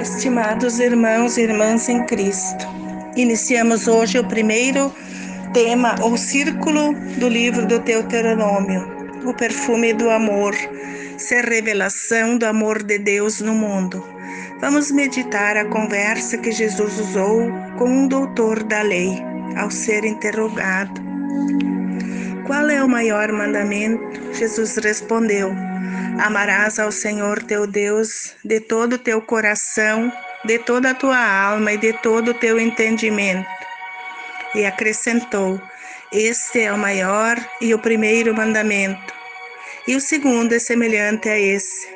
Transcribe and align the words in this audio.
Estimados 0.00 0.80
irmãos 0.80 1.36
e 1.36 1.42
irmãs 1.42 1.86
em 1.90 2.06
Cristo, 2.06 2.66
iniciamos 3.16 3.86
hoje 3.86 4.18
o 4.18 4.26
primeiro 4.26 4.90
tema, 5.52 5.94
o 6.02 6.16
círculo 6.16 6.94
do 7.18 7.28
livro 7.28 7.66
do 7.66 7.78
Deuteronômio, 7.78 8.82
o 9.26 9.34
perfume 9.34 9.92
do 9.92 10.08
amor, 10.08 10.54
ser 11.18 11.44
revelação 11.44 12.38
do 12.38 12.46
amor 12.46 12.82
de 12.82 12.98
Deus 12.98 13.42
no 13.42 13.52
mundo. 13.52 14.02
Vamos 14.58 14.90
meditar 14.90 15.58
a 15.58 15.66
conversa 15.66 16.38
que 16.38 16.50
Jesus 16.50 16.98
usou 16.98 17.52
com 17.76 17.84
um 17.84 18.08
doutor 18.08 18.62
da 18.62 18.80
lei 18.80 19.22
ao 19.58 19.70
ser 19.70 20.06
interrogado. 20.06 20.98
Qual 22.46 22.70
é 22.70 22.82
o 22.82 22.88
maior 22.88 23.30
mandamento? 23.32 24.02
Jesus 24.32 24.78
respondeu: 24.78 25.54
Amarás 26.18 26.78
ao 26.78 26.92
Senhor 26.92 27.42
teu 27.42 27.66
Deus 27.66 28.34
de 28.44 28.60
todo 28.60 28.94
o 28.94 28.98
teu 28.98 29.22
coração, 29.22 30.12
de 30.44 30.58
toda 30.58 30.90
a 30.90 30.94
tua 30.94 31.18
alma 31.18 31.72
e 31.72 31.78
de 31.78 31.92
todo 31.94 32.32
o 32.32 32.34
teu 32.34 32.58
entendimento. 32.58 33.48
E 34.54 34.66
acrescentou: 34.66 35.60
Este 36.12 36.62
é 36.62 36.72
o 36.72 36.78
maior 36.78 37.36
e 37.60 37.72
o 37.72 37.78
primeiro 37.78 38.34
mandamento. 38.34 39.14
E 39.86 39.96
o 39.96 40.00
segundo 40.00 40.52
é 40.54 40.58
semelhante 40.58 41.28
a 41.28 41.38
esse: 41.38 41.88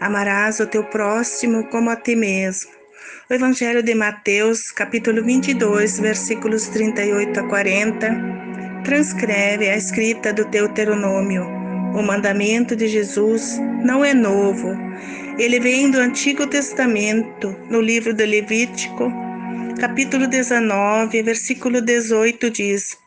Amarás 0.00 0.58
o 0.60 0.66
teu 0.66 0.84
próximo 0.84 1.64
como 1.68 1.90
a 1.90 1.96
ti 1.96 2.16
mesmo. 2.16 2.72
O 3.28 3.34
Evangelho 3.34 3.82
de 3.82 3.94
Mateus, 3.94 4.72
capítulo 4.72 5.22
22, 5.22 6.00
versículos 6.00 6.66
38 6.68 7.38
a 7.38 7.48
40, 7.48 8.10
transcreve 8.84 9.68
a 9.68 9.76
escrita 9.76 10.32
do 10.32 10.44
Deuteronômio 10.46 11.59
o 11.94 12.02
mandamento 12.02 12.76
de 12.76 12.88
Jesus 12.88 13.58
não 13.82 14.04
é 14.04 14.14
novo. 14.14 14.76
Ele 15.38 15.58
vem 15.58 15.90
do 15.90 15.98
Antigo 15.98 16.46
Testamento, 16.46 17.56
no 17.68 17.80
livro 17.80 18.14
do 18.14 18.24
Levítico, 18.24 19.10
capítulo 19.80 20.26
19, 20.26 21.22
versículo 21.22 21.80
18 21.80 22.50
diz: 22.50 22.98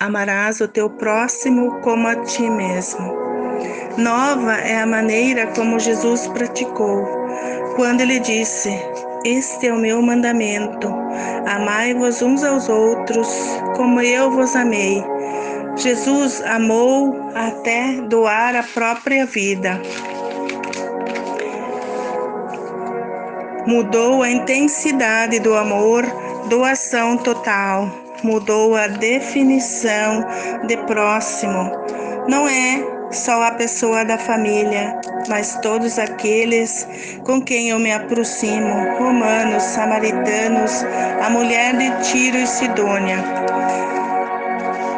Amarás 0.00 0.60
o 0.60 0.68
teu 0.68 0.90
próximo 0.90 1.80
como 1.80 2.08
a 2.08 2.16
ti 2.16 2.50
mesmo. 2.50 3.14
Nova 3.96 4.54
é 4.54 4.82
a 4.82 4.86
maneira 4.86 5.46
como 5.48 5.78
Jesus 5.78 6.26
praticou, 6.26 7.06
quando 7.76 8.02
ele 8.02 8.18
disse: 8.18 8.70
Este 9.24 9.68
é 9.68 9.72
o 9.72 9.78
meu 9.78 10.02
mandamento: 10.02 10.88
amai-vos 11.46 12.20
uns 12.20 12.42
aos 12.44 12.68
outros, 12.68 13.28
como 13.76 14.00
eu 14.00 14.30
vos 14.30 14.54
amei. 14.54 15.02
Jesus 15.76 16.40
amou 16.40 17.30
até 17.34 18.00
doar 18.08 18.56
a 18.56 18.62
própria 18.62 19.26
vida. 19.26 19.78
Mudou 23.66 24.22
a 24.22 24.30
intensidade 24.30 25.38
do 25.38 25.54
amor, 25.54 26.02
doação 26.48 27.18
total. 27.18 27.90
Mudou 28.22 28.74
a 28.74 28.86
definição 28.86 30.24
de 30.66 30.78
próximo. 30.78 31.70
Não 32.26 32.48
é 32.48 32.82
só 33.12 33.42
a 33.42 33.50
pessoa 33.50 34.02
da 34.02 34.16
família, 34.16 34.98
mas 35.28 35.58
todos 35.60 35.98
aqueles 35.98 36.88
com 37.22 37.40
quem 37.42 37.68
eu 37.68 37.78
me 37.78 37.92
aproximo, 37.92 38.96
romanos, 38.98 39.62
samaritanos, 39.62 40.84
a 41.22 41.28
mulher 41.28 41.76
de 41.76 41.90
Tiro 42.02 42.38
e 42.38 42.46
Sidônia 42.46 43.22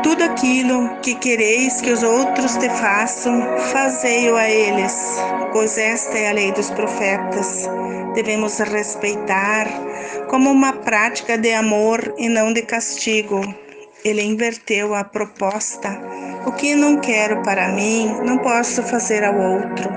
tudo 0.09 0.25
aquilo 0.25 0.89
que 1.03 1.15
quereis 1.17 1.83
que 1.83 1.91
os 1.91 2.03
outros 2.03 2.57
te 2.57 2.71
façam, 2.71 3.43
fazei-o 3.71 4.37
a 4.37 4.49
eles, 4.49 5.21
pois 5.53 5.77
esta 5.77 6.17
é 6.17 6.31
a 6.31 6.33
lei 6.33 6.51
dos 6.51 6.71
profetas. 6.71 7.69
Devemos 8.15 8.59
respeitar 8.59 9.69
como 10.31 10.51
uma 10.51 10.73
prática 10.73 11.37
de 11.37 11.53
amor 11.53 12.15
e 12.17 12.27
não 12.27 12.55
de 12.55 12.63
castigo. 12.63 13.43
Ele 14.03 14.23
inverteu 14.23 14.95
a 14.95 15.05
proposta. 15.05 16.01
O 16.47 16.53
que 16.53 16.75
não 16.75 16.97
quero 17.01 17.43
para 17.43 17.69
mim, 17.69 18.07
não 18.25 18.39
posso 18.39 18.83
fazer 18.85 19.23
ao 19.23 19.37
outro. 19.39 19.91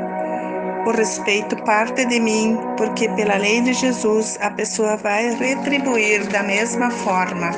O 0.86 0.92
respeito 0.92 1.56
parte 1.64 2.04
de 2.04 2.20
mim, 2.20 2.60
porque 2.76 3.08
pela 3.08 3.38
lei 3.38 3.62
de 3.62 3.72
Jesus 3.72 4.38
a 4.42 4.52
pessoa 4.52 4.98
vai 4.98 5.34
retribuir 5.36 6.28
da 6.28 6.44
mesma 6.44 6.92
forma. 6.92 7.52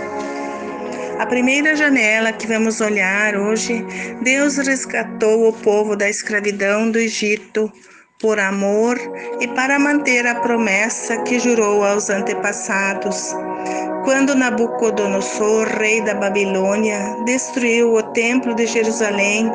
A 1.20 1.26
primeira 1.26 1.76
janela 1.76 2.34
que 2.34 2.48
vamos 2.48 2.82
olhar 2.82 3.36
hoje, 3.36 3.86
Deus 4.24 4.58
resgatou 4.58 5.48
o 5.48 5.54
povo 5.54 5.96
da 5.96 6.10
escravidão 6.10 6.90
do 6.90 6.98
Egito 6.98 7.72
por 8.20 8.40
amor 8.40 8.98
e 9.40 9.48
para 9.50 9.78
manter 9.78 10.26
a 10.26 10.36
promessa 10.36 11.22
que 11.24 11.40
jurou 11.40 11.84
aos 11.84 12.10
antepassados. 12.10 13.36
Quando 14.04 14.36
Nabucodonosor, 14.36 15.68
rei 15.78 16.02
da 16.02 16.16
Babilônia, 16.16 17.16
destruiu 17.26 17.94
o 17.94 18.04
templo 18.14 18.56
de 18.56 18.66
Jerusalém, 18.66 19.52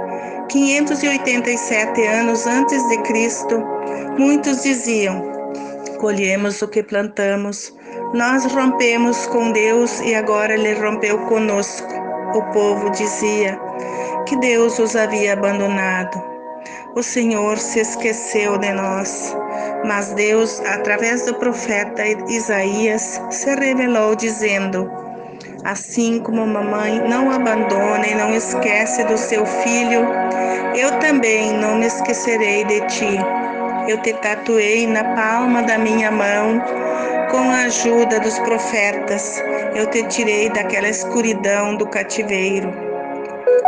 587 0.49 2.07
anos 2.07 2.47
antes 2.47 2.87
de 2.89 2.99
Cristo, 3.03 3.63
muitos 4.19 4.63
diziam: 4.63 5.23
colhemos 5.99 6.63
o 6.63 6.69
que 6.69 6.83
plantamos. 6.83 7.78
Nós 8.15 8.45
rompemos 8.47 9.27
com 9.27 9.53
Deus 9.53 10.01
e 10.01 10.15
agora 10.15 10.55
Ele 10.55 10.75
rompeu 10.75 11.19
conosco. 11.27 11.93
O 12.35 12.43
povo 12.53 12.91
dizia 12.91 13.59
que 14.27 14.37
Deus 14.37 14.79
os 14.79 14.97
havia 14.97 15.35
abandonado. 15.35 16.23
O 16.95 17.03
Senhor 17.03 17.59
se 17.59 17.81
esqueceu 17.81 18.59
de 18.59 18.73
nós. 18.73 19.37
Mas 19.85 20.13
Deus, 20.15 20.61
através 20.61 21.27
do 21.27 21.35
profeta 21.35 22.03
Isaías, 22.29 23.21
se 23.31 23.55
revelou 23.55 24.15
dizendo: 24.15 24.91
Assim 25.65 26.21
como 26.21 26.43
uma 26.43 26.63
mãe 26.63 27.01
não 27.09 27.31
abandona 27.31 28.07
e 28.07 28.15
não 28.15 28.35
esquece 28.35 29.05
do 29.05 29.19
seu 29.19 29.45
filho, 29.45 30.07
eu 30.75 30.99
também 30.99 31.53
não 31.53 31.77
me 31.77 31.87
esquecerei 31.87 32.65
de 32.65 32.81
ti. 32.87 33.19
Eu 33.87 34.01
te 34.03 34.13
tatuei 34.15 34.87
na 34.87 35.03
palma 35.15 35.63
da 35.63 35.79
minha 35.79 36.11
mão 36.11 36.63
com 37.31 37.51
a 37.51 37.65
ajuda 37.65 38.21
dos 38.21 38.39
profetas, 38.39 39.43
eu 39.75 39.89
te 39.91 40.03
tirei 40.09 40.49
daquela 40.51 40.89
escuridão 40.89 41.77
do 41.77 41.87
cativeiro. 41.87 42.73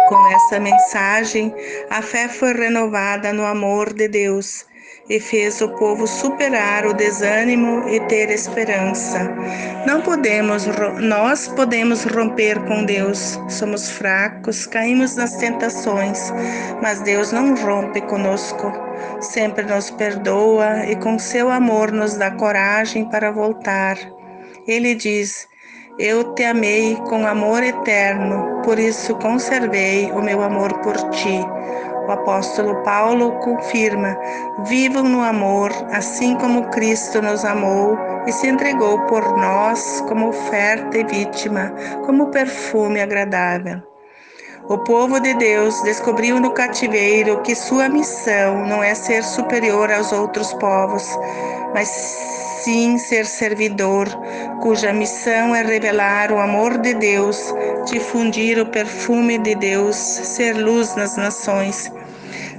Com 0.09 0.33
essa 0.33 0.59
mensagem, 0.59 1.55
a 1.91 2.03
fé 2.03 2.29
foi 2.29 2.53
renovada 2.53 3.33
no 3.33 3.45
amor 3.45 3.93
de 3.93 4.09
Deus 4.09 4.65
e 5.11 5.21
fez 5.21 5.61
o 5.61 5.69
povo 5.71 6.07
superar 6.07 6.87
o 6.87 6.95
desânimo 6.95 7.87
e 7.89 8.01
ter 8.07 8.31
esperança. 8.31 9.31
Não 9.87 10.01
podemos, 10.01 10.67
nós 11.01 11.49
podemos 11.49 12.05
romper 12.05 12.59
com 12.61 12.85
Deus. 12.85 13.39
Somos 13.49 13.91
fracos, 13.91 14.67
caímos 14.67 15.17
nas 15.17 15.37
tentações, 15.37 16.33
mas 16.81 17.03
Deus 17.03 17.33
não 17.33 17.55
rompe 17.55 18.01
conosco 18.03 18.73
sempre 19.21 19.65
nos 19.65 19.91
perdoa 19.91 20.87
e 20.87 20.97
com 20.97 21.19
seu 21.19 21.51
amor 21.51 21.93
nos 21.93 22.17
dá 22.17 22.31
coragem 22.31 23.09
para 23.09 23.31
voltar. 23.31 23.97
Ele 24.67 24.95
diz: 24.95 25.49
Eu 25.99 26.35
te 26.35 26.45
amei 26.45 26.97
com 27.09 27.27
amor 27.27 27.63
eterno, 27.63 28.63
por 28.63 28.79
isso 28.79 29.15
conservei 29.17 30.11
o 30.13 30.23
meu 30.23 30.43
amor 30.43 30.79
por 30.81 30.97
ti. 31.11 31.41
O 32.11 32.13
apóstolo 32.13 32.83
Paulo 32.83 33.39
confirma: 33.39 34.19
vivam 34.65 35.05
no 35.05 35.23
amor, 35.23 35.71
assim 35.93 36.35
como 36.35 36.69
Cristo 36.71 37.23
nos 37.23 37.45
amou 37.45 37.97
e 38.27 38.33
se 38.33 38.49
entregou 38.49 38.99
por 39.03 39.37
nós 39.37 40.03
como 40.09 40.31
oferta 40.31 40.99
e 40.99 41.05
vítima, 41.05 41.73
como 42.05 42.33
perfume 42.33 43.01
agradável. 43.01 43.81
O 44.69 44.79
povo 44.79 45.21
de 45.21 45.35
Deus 45.35 45.81
descobriu 45.83 46.41
no 46.41 46.51
cativeiro 46.51 47.43
que 47.43 47.55
sua 47.55 47.89
missão 47.89 48.67
não 48.67 48.83
é 48.83 48.93
ser 48.93 49.23
superior 49.23 49.93
aos 49.93 50.11
outros 50.11 50.53
povos, 50.55 51.17
mas 51.73 51.87
sim 52.65 52.99
ser 52.99 53.25
servidor, 53.25 54.09
cuja 54.61 54.93
missão 54.93 55.55
é 55.55 55.63
revelar 55.63 56.33
o 56.33 56.39
amor 56.39 56.77
de 56.79 56.93
Deus, 56.93 57.55
difundir 57.89 58.59
o 58.59 58.67
perfume 58.67 59.39
de 59.39 59.55
Deus, 59.55 59.97
ser 59.97 60.55
luz 60.55 60.97
nas 60.97 61.17
nações. 61.17 61.91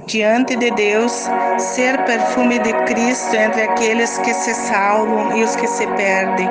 Diante 0.06 0.56
de 0.56 0.70
Deus, 0.72 1.28
ser 1.58 1.96
perfume 2.04 2.58
de 2.58 2.72
Cristo 2.86 3.36
entre 3.36 3.62
aqueles 3.62 4.18
que 4.18 4.34
se 4.34 4.52
salvam 4.52 5.36
e 5.36 5.44
os 5.44 5.54
que 5.54 5.66
se 5.66 5.86
perdem. 5.86 6.46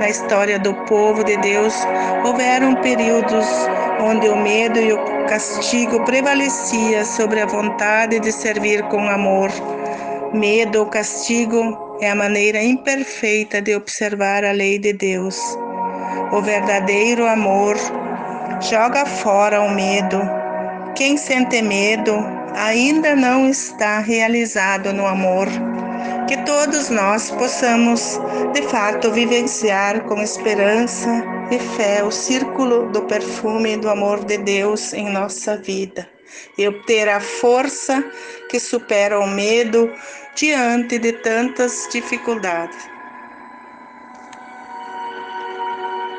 Na 0.00 0.08
história 0.08 0.58
do 0.58 0.74
povo 0.84 1.22
de 1.22 1.36
Deus, 1.36 1.72
houveram 2.24 2.74
períodos 2.74 3.46
onde 4.00 4.28
o 4.28 4.36
medo 4.36 4.80
e 4.80 4.92
o 4.92 5.26
castigo 5.26 6.04
prevalecia 6.04 7.04
sobre 7.04 7.40
a 7.40 7.46
vontade 7.46 8.18
de 8.18 8.32
servir 8.32 8.82
com 8.88 9.08
amor. 9.08 9.50
Medo 10.32 10.80
ou 10.80 10.86
castigo 10.86 11.96
é 12.00 12.10
a 12.10 12.14
maneira 12.14 12.60
imperfeita 12.60 13.62
de 13.62 13.76
observar 13.76 14.44
a 14.44 14.50
lei 14.50 14.80
de 14.80 14.92
Deus. 14.92 15.38
O 16.32 16.42
verdadeiro 16.42 17.24
amor 17.24 17.76
joga 18.60 19.06
fora 19.06 19.62
o 19.62 19.70
medo. 19.70 20.20
Quem 20.96 21.16
sente 21.16 21.62
medo 21.62 22.33
ainda 22.54 23.14
não 23.14 23.48
está 23.48 23.98
realizado 23.98 24.92
no 24.92 25.06
amor. 25.06 25.48
Que 26.28 26.36
todos 26.44 26.88
nós 26.88 27.30
possamos, 27.30 28.18
de 28.52 28.62
fato, 28.62 29.10
vivenciar 29.12 30.04
com 30.04 30.22
esperança 30.22 31.08
e 31.50 31.58
fé 31.76 32.02
o 32.02 32.10
círculo 32.10 32.90
do 32.90 33.02
perfume 33.02 33.76
do 33.76 33.90
amor 33.90 34.24
de 34.24 34.38
Deus 34.38 34.92
em 34.92 35.10
nossa 35.10 35.56
vida 35.56 36.08
e 36.56 36.66
obter 36.66 37.08
a 37.08 37.20
força 37.20 38.02
que 38.48 38.58
supera 38.58 39.20
o 39.20 39.26
medo 39.26 39.92
diante 40.34 40.98
de 40.98 41.12
tantas 41.12 41.88
dificuldades. 41.92 42.93